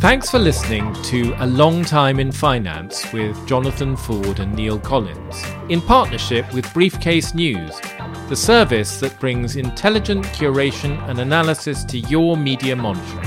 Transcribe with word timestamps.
Thanks 0.00 0.30
for 0.30 0.38
listening 0.38 0.94
to 1.02 1.34
A 1.38 1.46
Long 1.46 1.84
Time 1.84 2.20
in 2.20 2.30
Finance 2.30 3.12
with 3.12 3.46
Jonathan 3.48 3.96
Ford 3.96 4.38
and 4.38 4.54
Neil 4.54 4.78
Collins, 4.78 5.44
in 5.68 5.80
partnership 5.80 6.52
with 6.54 6.72
Briefcase 6.72 7.34
News, 7.34 7.80
the 8.28 8.36
service 8.36 9.00
that 9.00 9.18
brings 9.18 9.56
intelligent 9.56 10.24
curation 10.26 11.02
and 11.08 11.18
analysis 11.18 11.84
to 11.86 11.98
your 11.98 12.36
media 12.36 12.76
monitoring. 12.76 13.26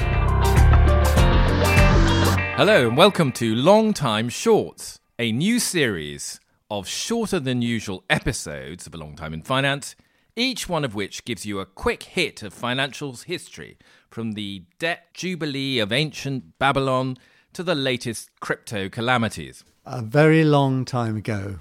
Hello, 2.55 2.87
and 2.87 2.95
welcome 2.95 3.33
to 3.33 3.53
Long 3.53 3.93
Time 3.93 4.29
Shorts, 4.29 4.99
a 5.19 5.31
new 5.31 5.59
series 5.59 6.39
of 6.69 6.87
shorter 6.87 7.39
than 7.39 7.61
usual 7.61 8.05
episodes 8.09 8.87
of 8.87 8.95
A 8.95 8.97
Long 8.97 9.17
Time 9.17 9.33
in 9.33 9.41
Finance, 9.41 9.95
each 10.35 10.69
one 10.69 10.85
of 10.85 10.95
which 10.95 11.25
gives 11.25 11.45
you 11.45 11.59
a 11.59 11.65
quick 11.65 12.03
hit 12.03 12.41
of 12.43 12.53
financials 12.53 13.23
history 13.23 13.77
from 14.09 14.33
the 14.33 14.63
debt 14.79 15.13
jubilee 15.13 15.79
of 15.79 15.91
ancient 15.91 16.57
Babylon 16.57 17.17
to 17.53 17.63
the 17.63 17.75
latest 17.75 18.29
crypto 18.39 18.89
calamities. 18.89 19.63
A 19.85 20.01
very 20.01 20.43
long 20.43 20.85
time 20.85 21.17
ago, 21.17 21.59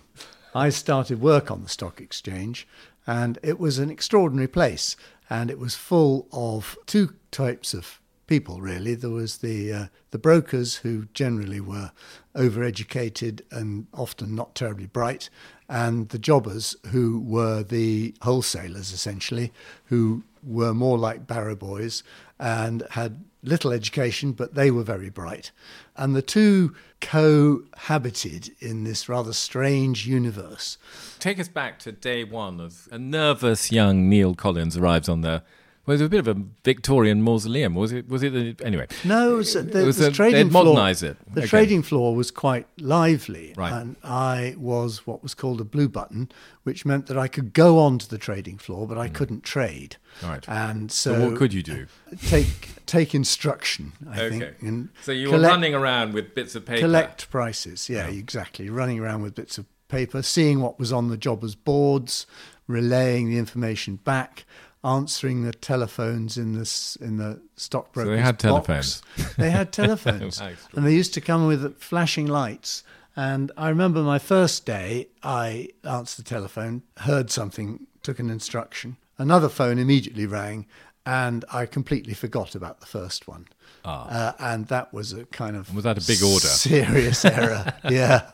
I 0.55 0.69
started 0.71 1.21
work 1.21 1.51
on 1.51 1.63
the 1.63 1.69
stock 1.69 2.01
exchange, 2.01 2.67
and 3.07 3.39
it 3.43 3.59
was 3.59 3.79
an 3.79 3.91
extraordinary 3.91 4.49
place. 4.49 4.97
And 5.29 5.49
it 5.51 5.59
was 5.61 5.77
full 5.77 6.27
of 6.33 6.77
two 6.87 7.15
types 7.31 7.73
of 7.73 8.01
people, 8.31 8.61
really. 8.61 8.95
There 8.95 9.11
was 9.11 9.39
the 9.39 9.73
uh, 9.73 9.87
the 10.13 10.19
brokers 10.19 10.77
who 10.77 11.07
generally 11.13 11.61
were 11.61 11.91
overeducated 12.35 13.43
and 13.51 13.89
often 13.93 14.35
not 14.35 14.55
terribly 14.55 14.87
bright, 14.87 15.29
and 15.69 16.09
the 16.09 16.19
jobbers 16.19 16.77
who 16.87 17.21
were 17.21 17.63
the 17.63 18.15
wholesalers 18.23 18.93
essentially, 18.93 19.53
who 19.87 20.23
were 20.43 20.73
more 20.73 20.97
like 20.97 21.27
barrow 21.27 21.57
boys 21.57 22.03
and 22.39 22.85
had 22.91 23.23
little 23.43 23.73
education, 23.73 24.33
but 24.33 24.55
they 24.55 24.71
were 24.71 24.85
very 24.85 25.11
bright. 25.11 25.51
And 25.97 26.15
the 26.15 26.23
two 26.23 26.75
cohabited 27.01 28.51
in 28.61 28.85
this 28.85 29.09
rather 29.09 29.33
strange 29.33 30.07
universe. 30.07 30.79
Take 31.19 31.41
us 31.41 31.49
back 31.49 31.79
to 31.81 31.93
day 31.93 32.25
one 32.25 32.61
as 32.61 32.89
a 32.93 32.99
nervous 32.99 33.73
young 33.73 34.09
Neil 34.09 34.35
Collins 34.35 34.77
arrives 34.77 35.09
on 35.09 35.23
the 35.23 35.43
well, 35.87 35.95
it 35.95 36.01
was 36.01 36.01
a 36.03 36.09
bit 36.11 36.21
of 36.21 36.29
a 36.29 36.43
Victorian 36.63 37.23
mausoleum, 37.23 37.75
was 37.75 37.91
it? 37.91 38.07
Was 38.09 38.23
it? 38.23 38.33
The, 38.33 38.55
anyway, 38.65 38.87
no. 39.03 39.35
It 39.35 39.37
was, 39.39 39.55
the, 39.55 39.81
it 39.81 39.85
was 39.85 39.97
the 39.97 40.09
a, 40.09 40.11
trading 40.11 40.51
floor. 40.51 40.65
Modernise 40.65 41.03
it. 41.03 41.17
The 41.33 41.41
okay. 41.41 41.49
trading 41.49 41.83
floor 41.83 42.15
was 42.15 42.31
quite 42.31 42.67
lively, 42.79 43.55
right. 43.57 43.73
and 43.73 43.97
I 44.05 44.55
was 44.59 45.07
what 45.07 45.23
was 45.23 45.33
called 45.35 45.61
a 45.61 45.65
blue 45.65 45.89
button, 45.89 46.31
which 46.65 46.85
meant 46.85 47.07
that 47.07 47.17
I 47.17 47.29
could 47.29 47.55
go 47.55 47.79
on 47.79 47.99
to 47.99 48.09
the 48.09 48.19
trading 48.19 48.59
floor, 48.59 48.87
but 48.87 48.99
I 48.99 49.09
mm. 49.09 49.15
couldn't 49.15 49.43
trade. 49.43 49.97
Right. 50.23 50.47
And 50.47 50.93
so, 50.93 51.15
so, 51.15 51.31
what 51.31 51.39
could 51.39 51.55
you 51.55 51.63
do? 51.63 51.87
Take 52.27 52.85
take 52.85 53.15
instruction. 53.15 53.93
I 54.09 54.21
okay. 54.21 54.39
think. 54.39 54.63
And 54.63 54.91
so 55.03 55.13
you 55.13 55.29
collect, 55.29 55.43
were 55.43 55.49
running 55.49 55.75
around 55.75 56.13
with 56.13 56.35
bits 56.35 56.55
of 56.55 56.67
paper. 56.67 56.81
Collect 56.81 57.31
prices. 57.31 57.89
Yeah, 57.89 58.09
yeah, 58.09 58.19
exactly. 58.19 58.69
Running 58.69 59.01
around 59.01 59.23
with 59.23 59.35
bits 59.35 59.57
of 59.57 59.65
paper, 59.89 60.23
seeing 60.23 60.61
what 60.61 60.79
was 60.79 60.93
on 60.93 61.09
the 61.09 61.17
jobbers' 61.17 61.55
boards, 61.55 62.27
relaying 62.67 63.31
the 63.31 63.39
information 63.39 63.97
back 63.97 64.45
answering 64.83 65.43
the 65.43 65.53
telephones 65.53 66.37
in 66.39 66.59
this 66.59 66.97
in 66.97 67.17
the 67.17 67.41
stockbrokers. 67.57 68.11
So 68.11 68.17
they 68.17 68.23
had 68.23 68.39
telephones. 68.39 69.03
They 69.37 69.51
had 69.51 69.73
telephones, 69.81 70.41
and 70.75 70.87
they 70.87 70.95
used 70.95 71.15
to 71.15 71.21
come 71.21 71.47
with 71.47 71.79
flashing 71.79 72.27
lights. 72.27 72.83
And 73.17 73.53
I 73.57 73.69
remember 73.69 74.03
my 74.03 74.19
first 74.19 74.65
day, 74.65 75.09
I 75.23 75.69
answered 75.85 76.25
the 76.25 76.29
telephone, 76.29 76.83
heard 76.99 77.31
something, 77.31 77.87
took 78.03 78.19
an 78.19 78.31
instruction. 78.31 78.97
Another 79.19 79.49
phone 79.49 79.79
immediately 79.79 80.27
rang, 80.27 80.67
and 81.05 81.45
I 81.53 81.67
completely 81.67 82.15
forgot 82.15 82.55
about 82.55 82.81
the 82.81 82.87
first 82.87 83.27
one. 83.29 83.49
Ah. 83.85 84.09
Uh, 84.09 84.33
and 84.39 84.67
that 84.67 84.93
was 84.93 85.13
a 85.13 85.25
kind 85.27 85.57
of 85.57 85.75
was 85.75 85.85
that 85.85 85.97
a 85.97 86.07
big 86.07 86.23
order? 86.23 86.47
Serious 86.47 87.25
error, 87.25 87.73
yeah. 87.89 88.31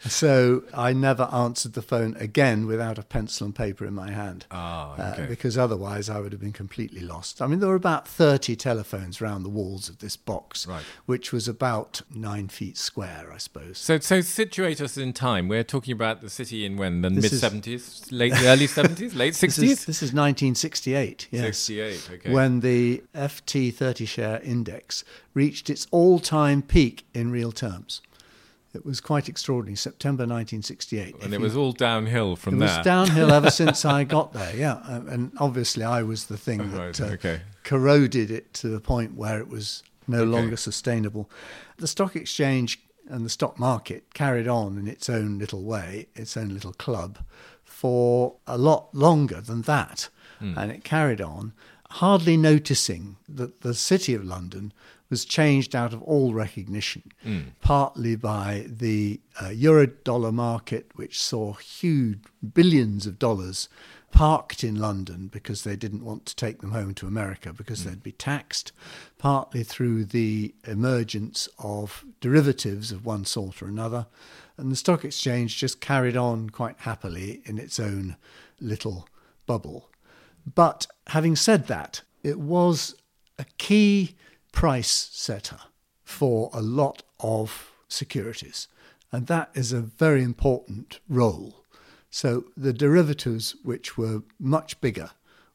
So 0.00 0.64
I 0.74 0.92
never 0.92 1.28
answered 1.32 1.74
the 1.74 1.82
phone 1.82 2.16
again 2.16 2.66
without 2.66 2.98
a 2.98 3.02
pencil 3.02 3.44
and 3.46 3.54
paper 3.54 3.86
in 3.86 3.94
my 3.94 4.10
hand, 4.10 4.46
ah, 4.50 4.94
okay. 4.94 5.24
uh, 5.24 5.26
because 5.26 5.56
otherwise 5.56 6.10
I 6.10 6.18
would 6.20 6.32
have 6.32 6.40
been 6.40 6.52
completely 6.52 7.00
lost. 7.00 7.40
I 7.40 7.46
mean, 7.46 7.60
there 7.60 7.68
were 7.68 7.76
about 7.76 8.08
thirty 8.08 8.56
telephones 8.56 9.20
around 9.20 9.44
the 9.44 9.48
walls 9.48 9.88
of 9.88 9.98
this 9.98 10.16
box, 10.16 10.66
right. 10.66 10.82
which 11.06 11.32
was 11.32 11.46
about 11.46 12.02
nine 12.12 12.48
feet 12.48 12.76
square, 12.76 13.30
I 13.32 13.38
suppose. 13.38 13.78
So, 13.78 13.98
so 14.00 14.20
situate 14.20 14.80
us 14.80 14.96
in 14.96 15.12
time. 15.12 15.46
We're 15.46 15.64
talking 15.64 15.92
about 15.92 16.22
the 16.22 16.30
city 16.30 16.64
in 16.64 16.76
when 16.76 17.02
the 17.02 17.10
mid 17.10 17.30
seventies, 17.30 18.10
late 18.10 18.34
early 18.42 18.66
seventies, 18.66 19.14
late 19.14 19.36
sixties. 19.36 19.84
This, 19.84 19.98
is 19.98 20.12
1968. 20.12 21.28
Yes, 21.30 21.42
68. 21.58 22.10
Okay. 22.14 22.32
When 22.32 22.60
the 22.60 23.02
FT 23.14 23.74
30 23.74 24.04
share 24.04 24.40
index 24.42 24.77
index 24.78 25.04
reached 25.34 25.70
its 25.70 25.86
all 25.90 26.18
time 26.18 26.62
peak 26.62 27.06
in 27.14 27.30
real 27.30 27.52
terms. 27.52 28.00
It 28.74 28.84
was 28.84 29.00
quite 29.00 29.28
extraordinary, 29.28 29.76
September 29.76 30.22
1968. 30.22 31.22
And 31.22 31.32
it 31.32 31.40
was 31.40 31.56
all 31.56 31.72
downhill 31.72 32.36
from 32.36 32.56
it 32.56 32.58
there. 32.58 32.68
It 32.68 32.76
was 32.78 32.84
downhill 32.84 33.32
ever 33.32 33.50
since 33.62 33.84
I 33.84 34.04
got 34.04 34.34
there, 34.34 34.54
yeah. 34.54 34.78
And 34.86 35.32
obviously, 35.38 35.84
I 35.84 36.02
was 36.02 36.26
the 36.26 36.36
thing 36.36 36.60
oh, 36.60 36.64
that 36.64 37.00
uh, 37.00 37.04
okay. 37.14 37.40
corroded 37.64 38.30
it 38.30 38.52
to 38.54 38.68
the 38.68 38.80
point 38.80 39.14
where 39.14 39.40
it 39.40 39.48
was 39.48 39.82
no 40.06 40.18
okay. 40.18 40.26
longer 40.26 40.56
sustainable. 40.56 41.30
The 41.78 41.86
stock 41.86 42.14
exchange 42.14 42.80
and 43.08 43.24
the 43.24 43.30
stock 43.30 43.58
market 43.58 44.12
carried 44.12 44.46
on 44.46 44.76
in 44.78 44.86
its 44.86 45.08
own 45.08 45.38
little 45.38 45.62
way, 45.62 46.08
its 46.14 46.36
own 46.36 46.50
little 46.50 46.74
club, 46.74 47.18
for 47.64 48.36
a 48.46 48.58
lot 48.58 48.94
longer 48.94 49.40
than 49.40 49.62
that. 49.62 50.10
Mm. 50.42 50.56
And 50.58 50.70
it 50.70 50.84
carried 50.84 51.22
on 51.22 51.52
hardly 51.90 52.36
noticing 52.36 53.16
that 53.28 53.62
the 53.62 53.74
city 53.74 54.14
of 54.14 54.24
London 54.24 54.72
was 55.10 55.24
changed 55.24 55.74
out 55.74 55.92
of 55.92 56.02
all 56.02 56.34
recognition, 56.34 57.02
mm. 57.24 57.46
partly 57.60 58.14
by 58.14 58.66
the 58.68 59.20
uh, 59.42 59.48
euro 59.48 59.86
dollar 59.86 60.32
market, 60.32 60.90
which 60.94 61.20
saw 61.20 61.54
huge 61.54 62.18
billions 62.52 63.06
of 63.06 63.18
dollars 63.18 63.68
parked 64.10 64.64
in 64.64 64.74
London 64.74 65.28
because 65.28 65.64
they 65.64 65.76
didn't 65.76 66.04
want 66.04 66.26
to 66.26 66.36
take 66.36 66.60
them 66.60 66.72
home 66.72 66.94
to 66.94 67.06
America 67.06 67.52
because 67.52 67.82
mm. 67.82 67.84
they'd 67.84 68.02
be 68.02 68.12
taxed, 68.12 68.72
partly 69.18 69.62
through 69.62 70.04
the 70.04 70.54
emergence 70.66 71.48
of 71.58 72.04
derivatives 72.20 72.92
of 72.92 73.04
one 73.04 73.24
sort 73.24 73.62
or 73.62 73.66
another. 73.66 74.06
And 74.56 74.72
the 74.72 74.76
stock 74.76 75.04
exchange 75.04 75.56
just 75.56 75.80
carried 75.80 76.16
on 76.16 76.50
quite 76.50 76.80
happily 76.80 77.40
in 77.44 77.58
its 77.58 77.78
own 77.78 78.16
little 78.60 79.08
bubble. 79.46 79.88
But 80.54 80.86
having 81.08 81.36
said 81.36 81.66
that, 81.66 82.02
it 82.22 82.38
was 82.38 82.94
a 83.38 83.44
key 83.58 84.16
price 84.52 85.10
setter 85.12 85.58
for 86.04 86.50
a 86.52 86.60
lot 86.60 87.02
of 87.20 87.72
securities. 87.88 88.68
And 89.12 89.26
that 89.26 89.50
is 89.54 89.72
a 89.72 89.80
very 89.80 90.22
important 90.22 91.00
role. 91.08 91.64
So 92.10 92.44
the 92.56 92.72
derivatives, 92.72 93.54
which 93.62 93.96
were 93.96 94.22
much 94.38 94.80
bigger, 94.80 95.10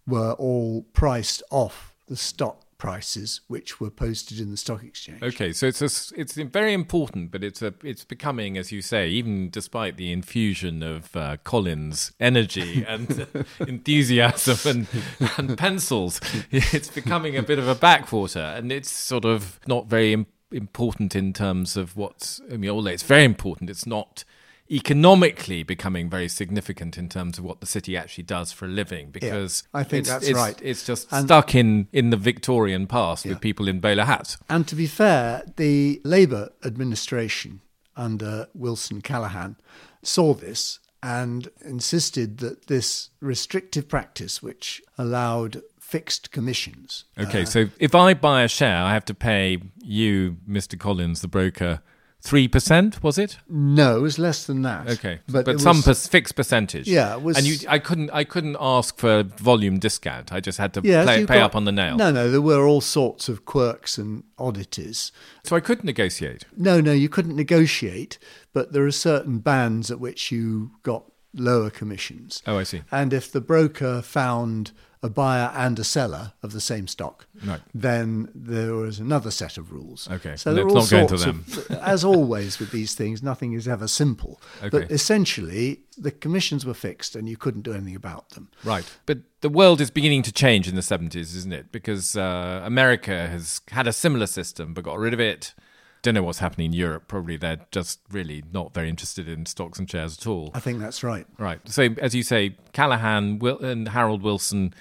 were 0.07 0.33
all 0.33 0.83
priced 0.93 1.43
off 1.49 1.95
the 2.07 2.17
stock 2.17 2.62
prices 2.83 3.39
which 3.47 3.79
were 3.79 3.89
posted 3.89 4.41
in 4.41 4.51
the 4.51 4.57
stock 4.57 4.83
exchange. 4.83 5.23
Okay, 5.23 5.53
so 5.53 5.67
it's 5.67 5.81
a, 5.81 6.19
it's 6.19 6.33
very 6.33 6.73
important, 6.73 7.31
but 7.31 7.41
it's 7.41 7.61
a 7.61 7.73
it's 7.81 8.03
becoming, 8.03 8.57
as 8.57 8.73
you 8.73 8.81
say, 8.81 9.07
even 9.07 9.49
despite 9.49 9.95
the 9.95 10.11
infusion 10.11 10.83
of 10.83 11.15
uh, 11.15 11.37
Collins' 11.45 12.11
energy 12.19 12.83
and 12.89 13.25
enthusiasm 13.61 14.69
and, 14.69 15.29
and 15.37 15.57
pencils, 15.57 16.19
it's 16.51 16.89
becoming 16.89 17.37
a 17.37 17.41
bit 17.41 17.57
of 17.57 17.69
a 17.69 17.75
backwater, 17.75 18.41
and 18.57 18.69
it's 18.69 18.91
sort 18.91 19.23
of 19.23 19.61
not 19.65 19.87
very 19.87 20.25
important 20.51 21.15
in 21.15 21.31
terms 21.31 21.77
of 21.77 21.95
what's. 21.95 22.41
I 22.51 22.57
mean, 22.57 22.69
although 22.69 22.89
it's 22.89 23.03
very 23.03 23.23
important, 23.23 23.69
it's 23.69 23.85
not 23.85 24.25
economically 24.73 25.61
becoming 25.61 26.09
very 26.09 26.27
significant 26.27 26.97
in 26.97 27.07
terms 27.07 27.37
of 27.37 27.43
what 27.43 27.59
the 27.59 27.65
city 27.67 27.95
actually 27.95 28.23
does 28.23 28.51
for 28.51 28.65
a 28.65 28.67
living 28.67 29.11
because 29.11 29.63
yeah, 29.73 29.79
I 29.79 29.83
think 29.83 30.01
it's, 30.01 30.09
that's 30.09 30.27
it's, 30.27 30.35
right. 30.37 30.59
It's 30.63 30.85
just 30.85 31.07
and 31.11 31.27
stuck 31.27 31.53
in, 31.53 31.87
in 31.93 32.09
the 32.09 32.17
Victorian 32.17 32.87
past 32.87 33.23
yeah. 33.23 33.33
with 33.33 33.41
people 33.41 33.67
in 33.67 33.79
bowler 33.79 34.05
hats. 34.05 34.37
And 34.49 34.67
to 34.67 34.75
be 34.75 34.87
fair, 34.87 35.43
the 35.57 36.01
Labour 36.03 36.49
administration 36.65 37.61
under 37.95 38.47
Wilson 38.55 39.01
Callaghan 39.01 39.57
saw 40.01 40.33
this 40.33 40.79
and 41.03 41.49
insisted 41.63 42.39
that 42.39 42.67
this 42.67 43.09
restrictive 43.19 43.87
practice, 43.87 44.41
which 44.41 44.81
allowed 44.97 45.61
fixed 45.79 46.31
commissions. 46.31 47.03
Okay, 47.19 47.43
uh, 47.43 47.45
so 47.45 47.65
if 47.77 47.93
I 47.93 48.15
buy 48.15 48.41
a 48.41 48.47
share, 48.47 48.77
I 48.77 48.93
have 48.93 49.05
to 49.05 49.13
pay 49.13 49.59
you, 49.83 50.37
Mr. 50.49 50.79
Collins, 50.79 51.21
the 51.21 51.27
broker, 51.27 51.81
three 52.23 52.47
percent 52.47 53.03
was 53.03 53.17
it? 53.17 53.37
No, 53.49 53.97
it 53.97 53.99
was 53.99 54.17
less 54.17 54.45
than 54.45 54.61
that. 54.61 54.89
Okay, 54.89 55.19
but, 55.27 55.45
but 55.45 55.59
some 55.59 55.81
was, 55.85 56.07
fixed 56.07 56.35
percentage. 56.35 56.87
Yeah, 56.87 57.15
it 57.15 57.21
was. 57.21 57.37
And 57.37 57.45
you, 57.45 57.57
I 57.67 57.79
couldn't, 57.79 58.09
I 58.11 58.23
couldn't 58.23 58.55
ask 58.59 58.97
for 58.97 59.23
volume 59.23 59.77
discount. 59.77 60.31
I 60.31 60.39
just 60.39 60.57
had 60.57 60.73
to 60.75 60.81
yes, 60.83 61.05
play, 61.05 61.25
pay 61.25 61.35
got, 61.35 61.43
up 61.43 61.55
on 61.55 61.65
the 61.65 61.71
nail. 61.71 61.97
No, 61.97 62.11
no, 62.11 62.31
there 62.31 62.41
were 62.41 62.65
all 62.65 62.81
sorts 62.81 63.27
of 63.27 63.45
quirks 63.45 63.97
and 63.97 64.23
oddities. 64.37 65.11
So 65.43 65.55
I 65.55 65.59
couldn't 65.59 65.85
negotiate. 65.85 66.45
No, 66.55 66.79
no, 66.79 66.93
you 66.93 67.09
couldn't 67.09 67.35
negotiate. 67.35 68.17
But 68.53 68.71
there 68.71 68.85
are 68.85 68.91
certain 68.91 69.39
bands 69.39 69.91
at 69.91 69.99
which 69.99 70.31
you 70.31 70.71
got 70.83 71.05
lower 71.33 71.69
commissions. 71.69 72.41
Oh, 72.45 72.57
I 72.57 72.63
see. 72.63 72.83
And 72.91 73.11
if 73.11 73.31
the 73.31 73.41
broker 73.41 74.01
found 74.01 74.71
a 75.03 75.09
buyer 75.09 75.51
and 75.53 75.77
a 75.77 75.83
seller 75.83 76.31
of 76.41 76.53
the 76.53 76.61
same 76.61 76.87
stock, 76.87 77.27
Right. 77.45 77.59
then 77.73 78.29
there 78.33 78.73
was 78.73 78.99
another 78.99 79.31
set 79.31 79.57
of 79.57 79.73
rules. 79.73 80.09
Okay, 80.09 80.37
So 80.37 80.51
let's 80.53 80.65
all 80.73 80.75
not 80.81 80.89
go 80.89 80.97
into 80.99 81.17
sorts 81.17 81.69
of, 81.69 81.71
as 81.81 82.05
always 82.05 82.57
with 82.57 82.71
these 82.71 82.95
things, 82.95 83.21
nothing 83.21 83.51
is 83.51 83.67
ever 83.67 83.87
simple. 83.89 84.41
Okay. 84.59 84.69
But 84.69 84.91
essentially, 84.91 85.81
the 85.97 86.09
commissions 86.11 86.65
were 86.65 86.73
fixed 86.73 87.15
and 87.17 87.27
you 87.27 87.35
couldn't 87.35 87.61
do 87.63 87.73
anything 87.73 87.97
about 87.97 88.29
them. 88.29 88.49
Right. 88.63 88.85
But 89.05 89.19
the 89.41 89.49
world 89.49 89.81
is 89.81 89.91
beginning 89.91 90.21
to 90.23 90.31
change 90.31 90.69
in 90.69 90.75
the 90.75 90.81
70s, 90.81 91.35
isn't 91.35 91.51
it? 91.53 91.71
Because 91.73 92.15
uh, 92.15 92.61
America 92.63 93.27
has 93.27 93.59
had 93.71 93.87
a 93.87 93.93
similar 93.93 94.25
system 94.25 94.73
but 94.73 94.85
got 94.85 94.97
rid 94.97 95.13
of 95.13 95.19
it. 95.19 95.53
Don't 96.01 96.15
know 96.15 96.23
what's 96.23 96.39
happening 96.39 96.67
in 96.67 96.73
Europe. 96.73 97.07
Probably 97.07 97.37
they're 97.37 97.65
just 97.71 97.99
really 98.11 98.43
not 98.51 98.73
very 98.73 98.89
interested 98.89 99.27
in 99.29 99.45
stocks 99.45 99.79
and 99.79 99.89
shares 99.89 100.17
at 100.17 100.27
all. 100.27 100.51
I 100.53 100.59
think 100.59 100.79
that's 100.79 101.01
right. 101.03 101.25
Right. 101.37 101.59
So, 101.65 101.89
as 102.01 102.13
you 102.13 102.23
say, 102.23 102.57
Callaghan 102.73 103.39
and 103.61 103.87
Harold 103.87 104.21
Wilson 104.21 104.73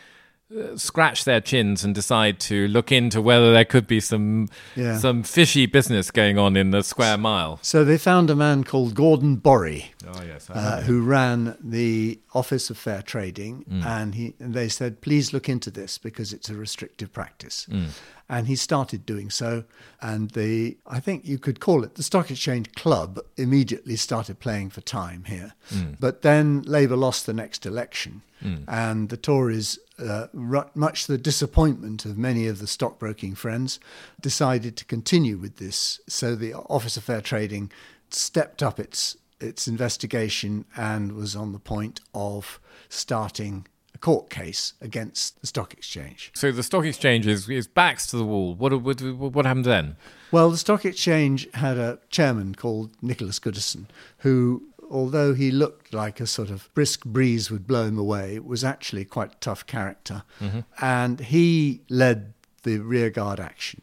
scratch 0.77 1.25
their 1.25 1.41
chins 1.41 1.85
and 1.85 1.95
decide 1.95 2.39
to 2.41 2.69
look 2.69 2.93
into 2.93 3.21
whether 3.23 3.53
there 3.53 3.65
could 3.65 3.87
be 3.87 4.01
some 4.01 4.49
Yeah. 4.77 4.99
some 4.99 5.23
fishy 5.23 5.67
business 5.67 6.11
going 6.11 6.39
on 6.39 6.57
in 6.57 6.71
the 6.71 6.83
square 6.83 7.17
mile. 7.19 7.59
So 7.63 7.85
they 7.85 7.99
found 7.99 8.31
a 8.31 8.37
man 8.37 8.65
called 8.65 8.95
Gordon 8.95 9.37
Borrie, 9.39 9.87
Oh 10.07 10.23
yes. 10.23 10.51
Uh, 10.51 10.83
who 10.87 11.03
ran 11.03 11.57
the 11.63 12.19
Office 12.35 12.71
of 12.71 12.77
Fair 12.79 13.03
Trading, 13.03 13.65
Mm. 13.71 13.85
and 13.87 14.15
he 14.15 14.35
and 14.41 14.55
they 14.55 14.69
said, 14.69 15.01
please 15.01 15.33
look 15.33 15.49
into 15.49 15.71
this 15.71 15.99
because 15.99 16.33
it's 16.33 16.49
a 16.51 16.55
restrictive 16.55 17.13
practice. 17.13 17.67
Mm. 17.71 17.87
And 18.35 18.47
he 18.47 18.57
started 18.57 19.05
doing 19.05 19.31
so, 19.31 19.65
and 20.01 20.31
the 20.31 20.79
I 20.87 21.01
think 21.01 21.27
you 21.27 21.39
could 21.39 21.61
call 21.61 21.85
it 21.85 21.97
the 21.97 22.03
Stock 22.03 22.31
Exchange 22.31 22.73
Club 22.83 23.21
immediately 23.37 23.97
started 23.97 24.37
playing 24.39 24.71
for 24.71 24.81
time 24.81 25.25
here. 25.25 25.53
Mm. 25.71 25.97
But 26.01 26.23
then 26.23 26.63
Labour 26.63 26.97
lost 26.97 27.27
the 27.27 27.35
next 27.35 27.67
election, 27.67 28.23
and 28.67 29.11
the 29.11 29.19
Tories, 29.19 29.79
uh, 29.99 30.29
much 30.75 31.05
to 31.05 31.13
the 31.13 31.19
disappointment 31.31 32.07
of 32.07 32.17
many 32.17 32.49
of 32.49 32.59
the 32.59 32.67
stockbroking 32.67 33.35
friends, 33.35 33.79
decided 34.21 34.77
to 34.79 34.85
continue 34.87 35.37
with 35.37 35.57
this. 35.57 36.01
So 36.09 36.35
the 36.35 36.55
Office 36.55 36.97
of 36.97 37.05
Fair 37.05 37.21
Trading 37.21 37.71
stepped 38.09 38.63
up 38.63 38.81
its 38.81 39.17
its 39.41 39.69
investigation 39.69 40.65
and 40.77 41.13
was 41.13 41.37
on 41.37 41.53
the 41.53 41.59
point 41.59 42.01
of 42.15 42.61
starting 42.89 43.67
court 44.03 44.29
case 44.29 44.75
against 44.81 45.41
the 45.41 45.47
stock 45.47 45.73
exchange. 45.73 46.31
So 46.35 46.53
the 46.53 46.63
stock 46.63 46.85
exchange 46.85 47.27
is, 47.27 47.49
is 47.49 47.67
backs 47.67 48.07
to 48.09 48.17
the 48.19 48.25
wall. 48.25 48.55
What 48.55 48.83
what 48.83 49.01
what 49.01 49.47
happened 49.47 49.65
then? 49.65 49.97
Well, 50.31 50.51
the 50.51 50.59
stock 50.59 50.85
exchange 50.85 51.49
had 51.55 51.79
a 51.79 51.99
chairman 52.11 52.55
called 52.55 52.91
Nicholas 53.01 53.39
Goodison, 53.39 53.87
who, 54.19 54.63
although 54.91 55.35
he 55.35 55.51
looked 55.51 55.95
like 55.95 56.21
a 56.21 56.27
sort 56.27 56.51
of 56.51 56.69
brisk 56.75 57.05
breeze 57.05 57.51
would 57.51 57.67
blow 57.67 57.87
him 57.87 57.99
away, 57.99 58.39
was 58.39 58.65
actually 58.65 59.05
quite 59.05 59.33
a 59.33 59.39
tough 59.41 59.67
character. 59.67 60.25
And 60.81 61.21
he 61.21 61.83
led 61.89 62.35
the 62.65 62.79
rearguard 62.79 63.41
action. 63.41 63.83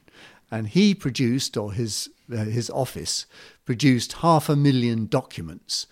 And 0.51 0.67
he 0.67 0.95
produced, 0.95 1.55
or 1.55 1.73
his, 1.73 2.09
uh, 2.31 2.37
his 2.45 2.69
office 2.71 3.27
produced, 3.65 4.13
half 4.13 4.49
a 4.49 4.55
million 4.55 5.05
documents, 5.05 5.85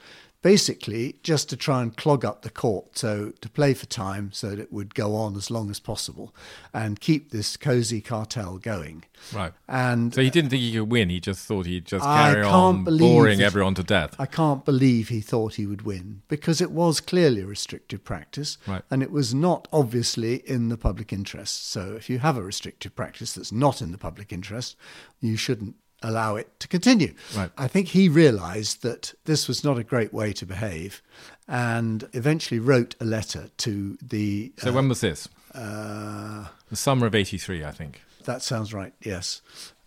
basically 0.52 1.20
just 1.24 1.50
to 1.50 1.58
try 1.58 1.82
and 1.82 1.98
clog 1.98 2.24
up 2.24 2.42
the 2.42 2.50
court, 2.50 2.98
so 2.98 3.34
to 3.42 3.50
play 3.50 3.74
for 3.74 3.86
time 3.86 4.32
so 4.32 4.52
that 4.52 4.60
it 4.60 4.72
would 4.72 4.96
go 4.96 5.14
on 5.14 5.36
as 5.36 5.52
long 5.52 5.70
as 5.70 5.78
possible 5.78 6.34
and 6.74 7.02
keep 7.02 7.32
this 7.32 7.58
cozy 7.58 8.00
cartel 8.00 8.58
going. 8.58 9.04
Right. 9.36 9.52
And 9.68 10.14
So 10.14 10.22
he 10.22 10.30
didn't 10.30 10.52
think 10.52 10.62
he 10.62 10.72
could 10.72 10.90
win. 10.90 11.10
He 11.10 11.20
just 11.20 11.46
thought 11.46 11.66
he'd 11.66 11.84
just 11.86 12.06
carry 12.06 12.44
on 12.44 12.86
boring 12.86 13.40
that- 13.40 13.44
everyone 13.44 13.76
to 13.76 13.84
death. 13.84 14.16
I 14.18 14.26
can't 14.26 14.64
believe 14.64 15.10
he 15.10 15.20
thought 15.20 15.56
he 15.56 15.66
would 15.66 15.82
win 15.82 16.22
because 16.30 16.62
it 16.62 16.72
was 16.72 17.02
clearly 17.02 17.42
a 17.42 17.46
restrictive 17.46 18.06
practice 18.06 18.58
Right. 18.66 18.84
and 18.90 19.04
it 19.04 19.12
was 19.12 19.34
not 19.34 19.68
obviously 19.74 20.36
in 20.50 20.70
the 20.70 20.78
public 20.78 21.12
interest. 21.12 21.68
So 21.70 21.94
if 21.98 22.10
you 22.10 22.20
have 22.20 22.38
a 22.38 22.42
restrictive 22.42 22.96
practice 22.96 23.34
that's 23.34 23.52
not 23.52 23.82
in 23.82 23.92
the 23.92 23.98
public 23.98 24.32
interest, 24.32 24.78
you 25.20 25.36
shouldn't 25.36 25.76
allow 26.04 26.36
it 26.36 26.60
to 26.60 26.68
continue. 26.68 27.14
Right. 27.36 27.50
I 27.58 27.68
think 27.68 27.90
he 27.90 28.08
realized 28.10 28.82
that 28.84 29.14
this 29.26 29.48
was 29.48 29.64
not 29.64 29.78
a 29.78 29.84
great 29.84 30.14
way 30.14 30.32
to 30.34 30.46
behave 30.46 31.02
and 31.48 32.08
eventually 32.14 32.60
wrote 32.60 32.96
a 33.00 33.06
letter 33.06 33.50
to 33.58 33.98
the 34.02 34.52
So 34.58 34.72
when 34.72 34.88
was 34.90 35.02
this? 35.02 35.28
uh, 35.56 36.46
The 36.70 36.76
summer 36.76 37.08
of 37.08 37.16
'83, 37.16 37.64
I 37.66 37.72
think. 37.72 38.02
that 38.26 38.42
sounds 38.44 38.74
right, 38.74 38.94
yes, 39.02 39.42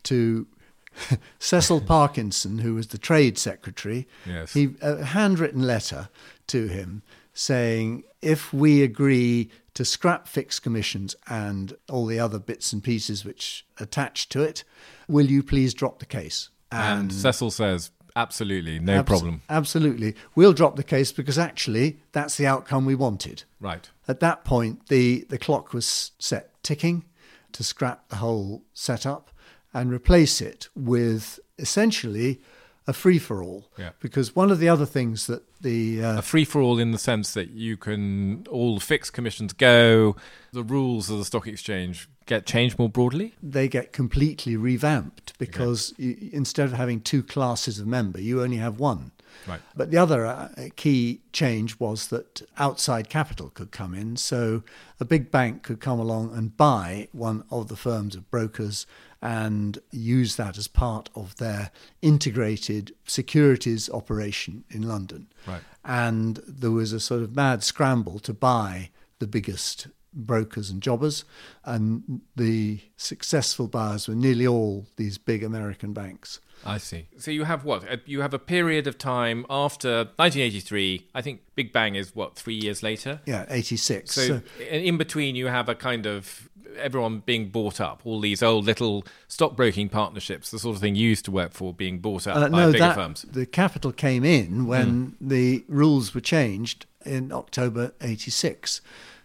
to 0.05 0.47
Cecil 1.39 1.83
Parkinson, 1.83 2.59
who 2.59 2.75
was 2.75 2.89
the 2.89 2.99
trade 2.99 3.39
secretary. 3.39 4.09
Yes. 4.27 4.53
He 4.55 4.75
a 4.83 5.05
handwritten 5.05 5.63
letter 5.67 6.09
to 6.49 6.67
him 6.67 7.03
saying, 7.35 8.03
if 8.21 8.53
we 8.53 8.83
agree 8.83 9.51
to 9.75 9.85
scrap 9.85 10.27
fixed 10.27 10.63
commissions 10.63 11.15
and 11.29 11.75
all 11.89 12.07
the 12.07 12.19
other 12.19 12.39
bits 12.39 12.73
and 12.73 12.83
pieces 12.83 13.25
which 13.25 13.67
attach 13.79 14.29
to 14.31 14.43
it, 14.43 14.65
will 15.09 15.27
you 15.27 15.43
please 15.43 15.75
drop 15.75 15.99
the 15.99 16.07
case? 16.07 16.49
And 16.73 17.13
Cecil 17.13 17.51
says, 17.51 17.91
absolutely, 18.15 18.79
no 18.79 18.99
Abs- 18.99 19.09
problem. 19.09 19.43
Absolutely. 19.49 20.15
We'll 20.35 20.53
drop 20.53 20.77
the 20.77 20.85
case 20.85 21.13
because 21.13 21.39
actually 21.39 22.01
that's 22.13 22.37
the 22.37 22.47
outcome 22.47 22.85
we 22.85 22.95
wanted. 22.95 23.45
Right. 23.61 23.89
At 24.07 24.21
that 24.21 24.45
point, 24.45 24.89
the, 24.89 25.27
the 25.29 25.39
clock 25.39 25.73
was 25.73 26.13
set 26.19 26.63
ticking 26.63 27.05
to 27.53 27.65
scrap 27.65 28.09
the 28.09 28.17
whole 28.17 28.65
setup 28.73 29.31
and 29.73 29.93
replace 29.93 30.41
it 30.41 30.69
with 30.75 31.39
essentially 31.59 32.41
a 32.87 32.93
free 32.93 33.19
for 33.19 33.43
all. 33.43 33.69
Yeah. 33.79 33.91
Because 34.01 34.35
one 34.35 34.51
of 34.51 34.59
the 34.59 34.69
other 34.69 34.87
things 34.87 35.27
that 35.27 35.43
the 35.61 36.03
uh, 36.03 36.19
A 36.19 36.23
free 36.23 36.45
for 36.45 36.61
all 36.61 36.79
in 36.79 36.91
the 36.93 36.99
sense 36.99 37.35
that 37.35 37.51
you 37.51 37.77
can 37.77 38.47
all 38.51 38.81
fixed 38.81 39.13
commissions 39.13 39.53
go, 39.53 40.17
the 40.53 40.63
rules 40.63 41.11
of 41.11 41.19
the 41.19 41.25
stock 41.25 41.47
exchange 41.47 42.09
get 42.27 42.47
changed 42.47 42.79
more 42.79 42.89
broadly. 42.89 43.35
they 43.43 43.67
get 43.69 43.93
completely 43.93 44.57
revamped 44.57 45.37
because 45.39 45.93
you, 45.99 46.31
instead 46.33 46.67
of 46.67 46.73
having 46.75 47.01
two 47.01 47.23
classes 47.25 47.81
of 47.81 47.87
member, 47.87 48.21
you 48.21 48.43
only 48.43 48.59
have 48.59 48.79
one. 48.79 49.11
Right. 49.49 49.61
But 49.77 49.91
the 49.91 49.97
other 49.97 50.27
uh, 50.27 50.49
key 50.77 51.21
change 51.33 51.79
was 51.81 52.09
that 52.09 52.43
outside 52.59 53.09
capital 53.09 53.51
could 53.51 53.71
come 53.71 53.95
in. 53.95 54.17
So 54.17 54.63
a 54.99 55.05
big 55.05 55.31
bank 55.31 55.63
could 55.63 55.81
come 55.81 55.99
along 55.99 56.37
and 56.37 56.57
buy 56.57 57.09
one 57.13 57.45
of 57.51 57.69
the 57.69 57.77
firms 57.77 58.15
of 58.17 58.31
brokers 58.31 58.87
and 59.23 59.79
use 59.91 60.37
that 60.37 60.57
as 60.57 60.67
part 60.69 61.11
of 61.15 61.37
their 61.37 61.71
integrated 62.03 62.95
securities 63.07 63.91
operation 63.91 64.65
in 64.71 64.83
London. 64.83 65.27
Right. 65.47 65.61
And 65.85 66.41
there 66.47 66.71
was 66.71 66.93
a 66.93 67.01
sort 67.01 67.23
of 67.23 67.35
mad 67.35 67.63
scramble 67.63 68.19
to 68.21 68.33
buy 68.33 68.91
the 69.19 69.27
biggest 69.27 69.89
brokers 70.13 70.71
and 70.71 70.83
jobbers. 70.83 71.25
And 71.65 72.23
the 72.37 72.81
successful 72.97 73.69
buyers 73.69 74.09
were 74.09 74.15
nearly 74.15 74.47
all 74.47 74.87
these 74.97 75.19
big 75.19 75.43
American 75.45 75.93
banks. 75.93 76.41
I 76.65 76.77
see. 76.77 77.07
So 77.17 77.31
you 77.31 77.45
have 77.45 77.65
what? 77.65 77.91
Uh, 77.91 77.97
You 78.05 78.21
have 78.21 78.35
a 78.35 78.39
period 78.39 78.87
of 78.87 78.99
time 78.99 79.47
after 79.49 80.05
1983. 80.17 81.07
I 81.15 81.23
think 81.23 81.41
Big 81.55 81.73
Bang 81.73 81.95
is 81.95 82.15
what 82.15 82.37
three 82.37 82.55
years 82.55 82.83
later. 82.83 83.21
Yeah, 83.25 83.47
86. 83.49 84.13
So 84.15 84.27
So- 84.27 84.43
in 84.69 84.83
in 84.85 84.97
between, 84.99 85.37
you 85.37 85.47
have 85.47 85.71
a 85.71 85.75
kind 85.75 86.07
of 86.07 86.50
everyone 86.79 87.23
being 87.27 87.49
bought 87.51 87.81
up. 87.81 88.01
All 88.05 88.21
these 88.21 88.43
old 88.43 88.65
little 88.65 89.05
stockbroking 89.29 89.89
partnerships, 89.89 90.51
the 90.51 90.59
sort 90.59 90.77
of 90.77 90.81
thing 90.81 90.95
you 90.95 91.09
used 91.09 91.25
to 91.27 91.31
work 91.31 91.53
for, 91.53 91.73
being 91.75 91.99
bought 91.99 92.27
up 92.27 92.37
Uh, 92.37 92.49
by 92.49 92.59
no, 92.67 92.73
bigger 92.73 92.79
that, 92.87 92.95
firms. 92.95 93.23
the 93.31 93.47
capital 93.47 93.93
came 93.93 94.25
in 94.25 94.67
when 94.67 95.17
the 95.21 95.65
rules 95.69 96.15
were 96.15 96.21
changed 96.21 96.87
in 97.05 97.33
October 97.33 97.93
86. 98.01 98.81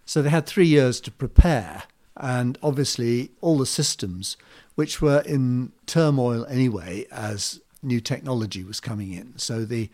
So 0.05 0.21
they 0.21 0.29
had 0.29 0.45
three 0.45 0.67
years 0.67 0.99
to 1.01 1.11
prepare. 1.11 1.83
And 2.17 2.57
obviously, 2.63 3.31
all 3.41 3.57
the 3.57 3.65
systems, 3.65 4.37
which 4.75 5.01
were 5.01 5.19
in 5.25 5.73
turmoil 5.85 6.45
anyway 6.45 7.05
as 7.11 7.59
new 7.83 7.99
technology 7.99 8.63
was 8.63 8.79
coming 8.79 9.11
in. 9.11 9.37
So 9.37 9.65
the, 9.65 9.89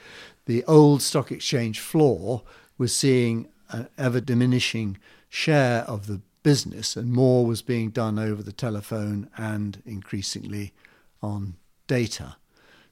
the 0.45 0.63
old 0.65 1.01
stock 1.01 1.31
exchange 1.31 1.79
floor 1.79 2.43
was 2.77 2.95
seeing 2.95 3.47
an 3.71 3.87
ever 3.97 4.21
diminishing 4.21 4.97
share 5.29 5.81
of 5.83 6.05
the 6.07 6.21
business, 6.43 6.95
and 6.95 7.11
more 7.11 7.45
was 7.45 7.61
being 7.61 7.89
done 7.89 8.17
over 8.17 8.41
the 8.41 8.51
telephone 8.51 9.29
and 9.37 9.81
increasingly 9.85 10.73
on 11.21 11.55
data. 11.87 12.35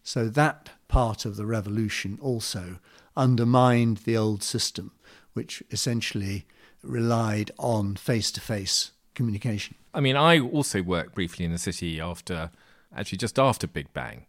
So 0.03 0.29
that 0.29 0.69
part 0.87 1.25
of 1.25 1.35
the 1.35 1.45
revolution 1.45 2.17
also 2.21 2.79
undermined 3.15 3.97
the 3.97 4.17
old 4.17 4.43
system, 4.43 4.91
which 5.33 5.61
essentially 5.71 6.45
relied 6.83 7.51
on 7.59 7.95
face 7.95 8.31
to 8.31 8.41
face 8.41 8.91
communication. 9.13 9.75
I 9.93 9.99
mean, 9.99 10.15
I 10.15 10.39
also 10.39 10.81
worked 10.81 11.15
briefly 11.15 11.45
in 11.45 11.51
the 11.51 11.57
city 11.57 11.99
after, 11.99 12.51
actually 12.95 13.17
just 13.17 13.37
after 13.37 13.67
Big 13.67 13.91
Bang. 13.93 14.25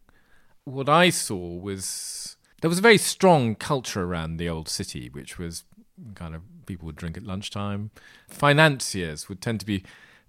What 0.64 0.88
I 0.88 1.10
saw 1.10 1.56
was 1.56 2.36
there 2.60 2.68
was 2.68 2.78
a 2.78 2.82
very 2.82 2.98
strong 2.98 3.54
culture 3.54 4.02
around 4.02 4.36
the 4.36 4.48
old 4.48 4.68
city, 4.68 5.08
which 5.08 5.38
was 5.38 5.64
kind 6.14 6.34
of 6.34 6.42
people 6.66 6.86
would 6.86 6.96
drink 6.96 7.16
at 7.16 7.24
lunchtime. 7.24 7.90
Financiers 8.28 9.28
would 9.28 9.40
tend 9.40 9.60
to 9.60 9.66
be 9.66 9.82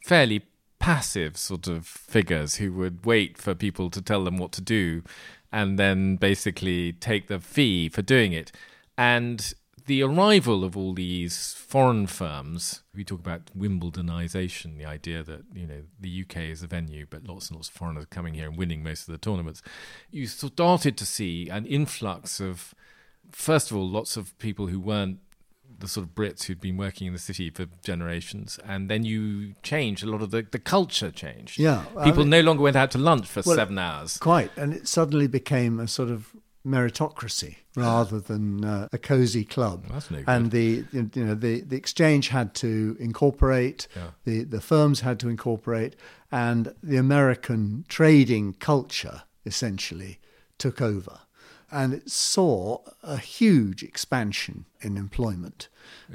fairly 0.03 0.43
passive 0.79 1.37
sort 1.37 1.67
of 1.67 1.85
figures 1.85 2.55
who 2.55 2.73
would 2.73 3.05
wait 3.05 3.37
for 3.37 3.53
people 3.53 3.89
to 3.91 4.01
tell 4.01 4.23
them 4.23 4.37
what 4.37 4.51
to 4.51 4.61
do 4.61 5.03
and 5.51 5.77
then 5.77 6.15
basically 6.15 6.91
take 6.93 7.27
the 7.27 7.39
fee 7.39 7.87
for 7.87 8.01
doing 8.01 8.33
it. 8.33 8.51
And 8.97 9.53
the 9.85 10.03
arrival 10.03 10.63
of 10.63 10.77
all 10.77 10.93
these 10.93 11.53
foreign 11.53 12.07
firms, 12.07 12.81
we 12.95 13.03
talk 13.03 13.19
about 13.19 13.57
Wimbledonization, 13.57 14.77
the 14.77 14.85
idea 14.85 15.23
that 15.23 15.43
you 15.53 15.67
know 15.67 15.83
the 15.99 16.23
UK 16.23 16.37
is 16.43 16.63
a 16.63 16.67
venue, 16.67 17.05
but 17.09 17.27
lots 17.27 17.49
and 17.49 17.57
lots 17.57 17.67
of 17.67 17.73
foreigners 17.73 18.05
coming 18.05 18.33
here 18.33 18.47
and 18.47 18.57
winning 18.57 18.83
most 18.83 19.07
of 19.07 19.11
the 19.11 19.17
tournaments. 19.17 19.61
You 20.09 20.27
started 20.27 20.97
to 20.97 21.05
see 21.05 21.49
an 21.49 21.65
influx 21.65 22.39
of, 22.39 22.73
first 23.31 23.71
of 23.71 23.77
all, 23.77 23.89
lots 23.89 24.17
of 24.17 24.37
people 24.39 24.67
who 24.67 24.79
weren't 24.79 25.19
the 25.81 25.87
sort 25.87 26.05
of 26.07 26.15
Brits 26.15 26.43
who'd 26.45 26.61
been 26.61 26.77
working 26.77 27.07
in 27.07 27.13
the 27.13 27.19
city 27.19 27.49
for 27.49 27.65
generations, 27.83 28.57
and 28.65 28.89
then 28.89 29.03
you 29.03 29.53
changed 29.63 30.03
a 30.03 30.09
lot 30.09 30.21
of 30.21 30.31
the, 30.31 30.45
the 30.49 30.59
culture 30.59 31.11
changed. 31.11 31.59
Yeah, 31.59 31.83
people 32.03 32.21
I 32.21 32.23
mean, 32.23 32.29
no 32.29 32.41
longer 32.41 32.63
went 32.63 32.75
out 32.77 32.91
to 32.91 32.97
lunch 32.97 33.27
for 33.27 33.41
well, 33.45 33.55
seven 33.55 33.77
hours. 33.77 34.17
Quite, 34.17 34.51
and 34.57 34.73
it 34.73 34.87
suddenly 34.87 35.27
became 35.27 35.79
a 35.79 35.87
sort 35.87 36.09
of 36.09 36.33
meritocracy 36.65 37.55
rather 37.75 38.19
than 38.31 38.63
uh, 38.63 38.87
a 38.93 38.97
cozy 38.97 39.43
club. 39.43 39.85
That's 39.91 40.11
no 40.11 40.23
and 40.27 40.51
the 40.51 40.85
you 40.91 41.09
know 41.15 41.35
the, 41.35 41.61
the 41.61 41.75
exchange 41.75 42.29
had 42.29 42.53
to 42.55 42.95
incorporate, 42.99 43.87
Yeah. 43.95 44.11
the 44.25 44.43
the 44.43 44.61
firms 44.61 45.01
had 45.01 45.19
to 45.21 45.29
incorporate, 45.29 45.95
and 46.31 46.73
the 46.81 46.97
American 46.97 47.85
trading 47.87 48.53
culture 48.53 49.23
essentially 49.45 50.19
took 50.57 50.81
over, 50.81 51.19
and 51.71 51.93
it 51.93 52.09
saw 52.09 52.79
a 53.01 53.17
huge 53.17 53.81
expansion 53.83 54.65
in 54.81 54.97
employment 54.97 55.69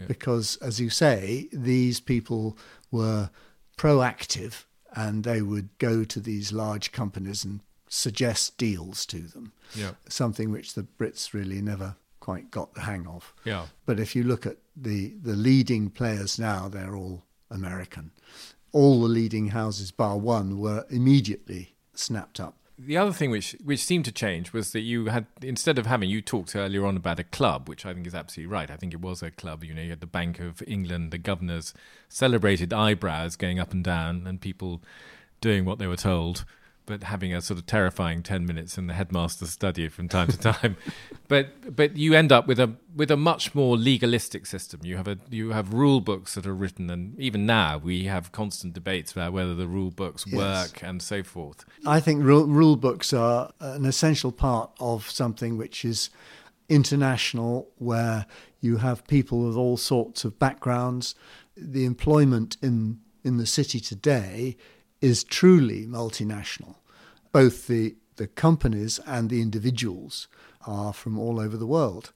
because, 0.06 0.56
as 0.58 0.78
you 0.80 0.90
say, 0.90 1.48
these 1.52 1.98
people 2.00 2.56
were 2.90 3.30
proactive 3.76 4.64
and 4.94 5.24
they 5.24 5.42
would 5.42 5.68
go 5.78 6.04
to 6.04 6.20
these 6.20 6.52
large 6.52 6.92
companies 6.92 7.44
and 7.44 7.60
suggest 7.88 8.56
deals 8.58 9.06
to 9.06 9.20
them 9.20 9.52
Yeah. 9.74 9.92
something 10.08 10.50
which 10.50 10.74
the 10.74 10.82
Brits 10.98 11.32
really 11.32 11.60
never 11.60 11.96
quite 12.20 12.50
got 12.50 12.74
the 12.74 12.80
hang 12.82 13.06
of. 13.06 13.32
Yeah. 13.44 13.66
But 13.84 14.00
if 14.00 14.16
you 14.16 14.24
look 14.24 14.46
at 14.46 14.56
the, 14.76 15.14
the 15.22 15.34
leading 15.36 15.90
players 15.90 16.38
now, 16.38 16.68
they're 16.68 16.96
all 16.96 17.22
American. 17.50 18.10
All 18.72 19.00
the 19.02 19.08
leading 19.08 19.48
houses, 19.48 19.90
bar 19.92 20.18
one, 20.18 20.58
were 20.58 20.84
immediately 20.90 21.76
snapped 21.94 22.40
up. 22.40 22.58
The 22.78 22.98
other 22.98 23.12
thing 23.12 23.30
which 23.30 23.56
which 23.64 23.82
seemed 23.82 24.04
to 24.04 24.12
change 24.12 24.52
was 24.52 24.72
that 24.72 24.80
you 24.80 25.06
had 25.06 25.26
instead 25.40 25.78
of 25.78 25.86
having 25.86 26.10
you 26.10 26.20
talked 26.20 26.54
earlier 26.54 26.84
on 26.84 26.96
about 26.96 27.18
a 27.18 27.24
club, 27.24 27.68
which 27.68 27.86
I 27.86 27.94
think 27.94 28.06
is 28.06 28.14
absolutely 28.14 28.52
right. 28.52 28.70
I 28.70 28.76
think 28.76 28.92
it 28.92 29.00
was 29.00 29.22
a 29.22 29.30
club. 29.30 29.64
You 29.64 29.72
know, 29.72 29.80
you 29.80 29.90
had 29.90 30.00
the 30.00 30.06
Bank 30.06 30.40
of 30.40 30.62
England, 30.66 31.10
the 31.10 31.18
governors 31.18 31.72
celebrated 32.10 32.74
eyebrows 32.74 33.36
going 33.36 33.58
up 33.58 33.72
and 33.72 33.82
down, 33.82 34.26
and 34.26 34.40
people 34.40 34.82
doing 35.40 35.64
what 35.64 35.78
they 35.78 35.86
were 35.86 35.96
told, 35.96 36.44
but 36.86 37.02
having 37.02 37.34
a 37.34 37.42
sort 37.42 37.58
of 37.58 37.66
terrifying 37.66 38.22
ten 38.22 38.46
minutes 38.46 38.78
in 38.78 38.86
the 38.86 38.94
headmaster's 38.94 39.50
study 39.50 39.88
from 39.88 40.08
time 40.08 40.28
to 40.28 40.38
time. 40.38 40.76
but 41.28 41.74
but 41.74 41.96
you 41.96 42.14
end 42.14 42.32
up 42.32 42.46
with 42.46 42.58
a 42.58 42.74
with 42.94 43.10
a 43.10 43.16
much 43.16 43.54
more 43.54 43.76
legalistic 43.76 44.46
system. 44.46 44.80
You 44.84 44.96
have 44.96 45.08
a 45.08 45.18
you 45.28 45.50
have 45.50 45.74
rule 45.74 46.00
books 46.00 46.34
that 46.36 46.46
are 46.46 46.54
written, 46.54 46.88
and 46.88 47.18
even 47.18 47.44
now 47.44 47.78
we 47.78 48.04
have 48.04 48.32
constant 48.32 48.72
debates 48.72 49.12
about 49.12 49.32
whether 49.32 49.54
the 49.54 49.66
rule 49.66 49.90
books 49.90 50.24
Yes. 50.26 50.36
work 50.36 50.82
and 50.82 51.02
so 51.02 51.22
forth. 51.22 51.64
I 51.84 52.00
think 52.00 52.22
rule, 52.22 52.46
rule 52.46 52.76
books 52.76 53.12
are 53.12 53.52
an 53.60 53.84
essential 53.84 54.32
part 54.32 54.70
of 54.80 55.10
something 55.10 55.56
which 55.58 55.84
is 55.84 56.10
international, 56.68 57.68
where 57.78 58.26
you 58.60 58.78
have 58.78 59.06
people 59.06 59.46
with 59.46 59.56
all 59.56 59.76
sorts 59.76 60.24
of 60.24 60.38
backgrounds. 60.38 61.14
The 61.56 61.84
employment 61.84 62.56
in, 62.62 63.00
in 63.24 63.38
the 63.38 63.46
city 63.46 63.80
today 63.80 64.56
is 65.06 65.22
truly 65.22 65.86
multinational. 65.86 66.74
Both 67.30 67.68
the, 67.68 67.94
the 68.16 68.26
companies 68.26 68.98
and 69.06 69.30
the 69.30 69.40
individuals 69.40 70.26
are 70.66 70.92
from 70.92 71.16
all 71.16 71.38
over 71.38 71.56
the 71.56 71.66
world. 71.66 72.12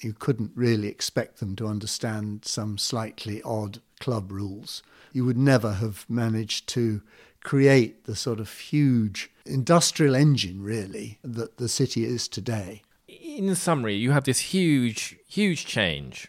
You 0.00 0.12
couldn't 0.12 0.50
really 0.54 0.88
expect 0.88 1.40
them 1.40 1.56
to 1.56 1.66
understand 1.66 2.44
some 2.44 2.76
slightly 2.76 3.40
odd 3.42 3.80
club 3.98 4.30
rules. 4.30 4.82
You 5.12 5.24
would 5.24 5.38
never 5.38 5.72
have 5.74 6.04
managed 6.06 6.68
to 6.70 7.00
create 7.42 8.04
the 8.04 8.14
sort 8.14 8.40
of 8.40 8.50
huge 8.50 9.30
industrial 9.46 10.14
engine, 10.14 10.62
really, 10.62 11.18
that 11.24 11.56
the 11.56 11.68
city 11.68 12.04
is 12.04 12.28
today. 12.28 12.82
in 13.08 13.54
summary, 13.54 13.94
you 13.94 14.10
have 14.10 14.24
this 14.24 14.40
huge, 14.52 15.16
huge 15.26 15.64
change. 15.64 16.28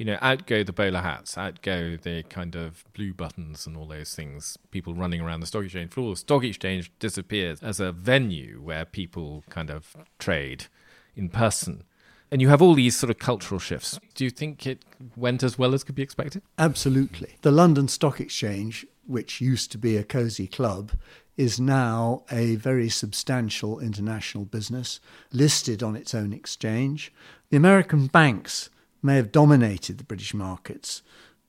You 0.00 0.06
know, 0.06 0.16
out 0.22 0.46
go 0.46 0.64
the 0.64 0.72
bowler 0.72 1.02
hats, 1.02 1.36
out 1.36 1.60
go 1.60 1.94
the 1.94 2.22
kind 2.22 2.56
of 2.56 2.84
blue 2.94 3.12
buttons 3.12 3.66
and 3.66 3.76
all 3.76 3.84
those 3.84 4.14
things. 4.14 4.56
People 4.70 4.94
running 4.94 5.20
around 5.20 5.40
the 5.40 5.46
stock 5.46 5.62
exchange 5.62 5.90
floor. 5.90 6.14
The 6.14 6.20
Stock 6.20 6.42
exchange 6.42 6.90
disappears 6.98 7.62
as 7.62 7.80
a 7.80 7.92
venue 7.92 8.62
where 8.62 8.86
people 8.86 9.44
kind 9.50 9.70
of 9.70 9.94
trade 10.18 10.68
in 11.14 11.28
person. 11.28 11.84
And 12.30 12.40
you 12.40 12.48
have 12.48 12.62
all 12.62 12.72
these 12.72 12.98
sort 12.98 13.10
of 13.10 13.18
cultural 13.18 13.58
shifts. 13.58 14.00
Do 14.14 14.24
you 14.24 14.30
think 14.30 14.66
it 14.66 14.82
went 15.16 15.42
as 15.42 15.58
well 15.58 15.74
as 15.74 15.84
could 15.84 15.96
be 15.96 16.02
expected? 16.02 16.40
Absolutely. 16.58 17.34
The 17.42 17.50
London 17.50 17.86
Stock 17.86 18.22
Exchange, 18.22 18.86
which 19.06 19.42
used 19.42 19.70
to 19.72 19.76
be 19.76 19.98
a 19.98 20.02
cosy 20.02 20.46
club, 20.46 20.92
is 21.36 21.60
now 21.60 22.22
a 22.30 22.56
very 22.56 22.88
substantial 22.88 23.78
international 23.80 24.46
business 24.46 24.98
listed 25.30 25.82
on 25.82 25.94
its 25.94 26.14
own 26.14 26.32
exchange. 26.32 27.12
The 27.50 27.58
American 27.58 28.06
banks 28.06 28.70
may 29.02 29.16
have 29.16 29.32
dominated 29.32 29.98
the 29.98 30.04
British 30.04 30.34
markets, 30.34 31.02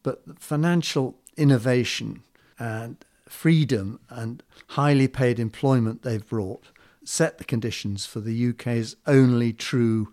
but 0.03 0.23
financial 0.39 1.17
innovation 1.37 2.23
and 2.59 3.03
freedom 3.27 3.99
and 4.09 4.43
highly 4.69 5.07
paid 5.07 5.39
employment 5.39 6.01
they've 6.01 6.27
brought 6.27 6.65
set 7.03 7.37
the 7.37 7.43
conditions 7.43 8.05
for 8.05 8.19
the 8.19 8.49
UK's 8.49 8.95
only 9.07 9.53
true 9.53 10.11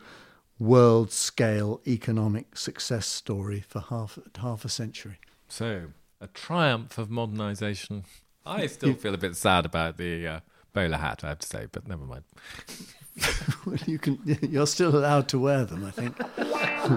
world 0.59 1.13
scale 1.13 1.81
economic 1.87 2.57
success 2.57 3.07
story 3.07 3.61
for 3.61 3.81
half 3.81 4.19
half 4.41 4.65
a 4.65 4.69
century. 4.69 5.19
So, 5.49 5.89
a 6.21 6.27
triumph 6.29 6.99
of 6.99 7.09
modernisation. 7.09 8.05
I 8.45 8.67
still 8.67 8.95
feel 8.95 9.15
a 9.15 9.19
bit 9.19 9.37
sad 9.37 9.67
about 9.67 9.99
the 9.99 10.27
uh, 10.27 10.41
bowler 10.73 10.97
hat, 10.97 11.23
I 11.23 11.29
have 11.29 11.41
to 11.41 11.47
say, 11.47 11.67
but 11.71 11.87
never 11.87 12.05
mind. 12.05 12.25
Well, 13.67 13.77
you 13.85 13.99
can 13.99 14.21
you're 14.49 14.69
still 14.69 14.97
allowed 14.97 15.27
to 15.31 15.41
wear 15.41 15.65
them, 15.65 15.85
I 15.85 15.91
think. 15.91 16.17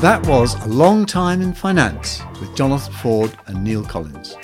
that 0.00 0.20
was 0.26 0.54
a 0.64 0.68
long 0.68 1.06
time 1.06 1.40
in 1.40 1.52
finance 1.52 2.20
with 2.40 2.56
Jonathan 2.56 2.92
Ford 2.94 3.38
and 3.46 3.62
Neil 3.62 3.84
Collins. 3.84 4.36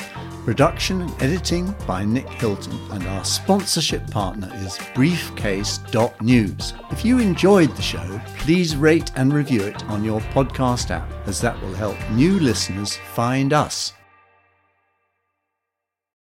Production 0.45 1.03
and 1.03 1.23
editing 1.23 1.75
by 1.85 2.05
Nick 2.05 2.29
Hilton, 2.29 2.79
and 2.93 3.05
our 3.09 3.25
sponsorship 3.25 4.09
partner 4.09 4.53
is 4.65 4.79
Briefcase.news. 4.95 6.75
If 6.93 7.05
you 7.05 7.19
enjoyed 7.19 7.75
the 7.75 7.83
show, 7.83 8.21
please 8.39 8.77
rate 8.77 9.11
and 9.17 9.33
review 9.33 9.63
it 9.63 9.85
on 9.87 10.05
your 10.05 10.21
podcast 10.21 10.93
app, 10.93 11.11
as 11.27 11.41
that 11.41 11.61
will 11.61 11.75
help 11.75 11.97
new 12.13 12.39
listeners 12.39 12.97
find 13.15 13.53
us. 13.53 13.95